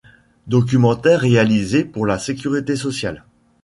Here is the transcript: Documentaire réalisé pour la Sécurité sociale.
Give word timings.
Documentaire 0.47 1.19
réalisé 1.19 1.85
pour 1.85 2.07
la 2.07 2.17
Sécurité 2.17 2.75
sociale. 2.75 3.23